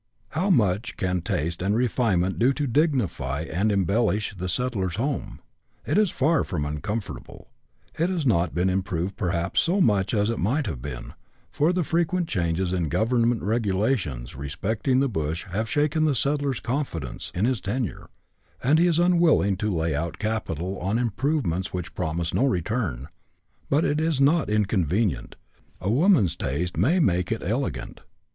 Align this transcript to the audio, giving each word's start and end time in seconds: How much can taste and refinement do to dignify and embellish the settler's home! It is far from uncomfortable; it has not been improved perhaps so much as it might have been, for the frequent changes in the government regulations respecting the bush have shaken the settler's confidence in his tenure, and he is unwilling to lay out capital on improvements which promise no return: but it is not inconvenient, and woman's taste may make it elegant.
How 0.29 0.49
much 0.49 0.97
can 0.97 1.21
taste 1.21 1.61
and 1.61 1.75
refinement 1.75 2.39
do 2.39 2.53
to 2.53 2.65
dignify 2.65 3.41
and 3.41 3.71
embellish 3.71 4.33
the 4.35 4.49
settler's 4.49 4.95
home! 4.95 5.41
It 5.85 5.95
is 5.99 6.09
far 6.09 6.43
from 6.43 6.65
uncomfortable; 6.65 7.49
it 7.99 8.09
has 8.09 8.25
not 8.25 8.55
been 8.55 8.67
improved 8.67 9.15
perhaps 9.15 9.61
so 9.61 9.79
much 9.79 10.15
as 10.15 10.31
it 10.31 10.39
might 10.39 10.65
have 10.65 10.81
been, 10.81 11.13
for 11.51 11.71
the 11.71 11.83
frequent 11.83 12.27
changes 12.27 12.73
in 12.73 12.85
the 12.85 12.89
government 12.89 13.43
regulations 13.43 14.35
respecting 14.35 15.01
the 15.01 15.07
bush 15.07 15.45
have 15.51 15.69
shaken 15.69 16.05
the 16.05 16.15
settler's 16.15 16.59
confidence 16.59 17.31
in 17.35 17.45
his 17.45 17.61
tenure, 17.61 18.09
and 18.63 18.79
he 18.79 18.87
is 18.87 18.97
unwilling 18.97 19.55
to 19.57 19.69
lay 19.69 19.93
out 19.93 20.17
capital 20.17 20.79
on 20.79 20.97
improvements 20.97 21.73
which 21.73 21.93
promise 21.93 22.33
no 22.33 22.47
return: 22.47 23.07
but 23.69 23.85
it 23.85 24.01
is 24.01 24.19
not 24.19 24.49
inconvenient, 24.49 25.35
and 25.79 25.95
woman's 25.95 26.35
taste 26.35 26.75
may 26.75 26.97
make 26.97 27.31
it 27.31 27.43
elegant. 27.45 28.01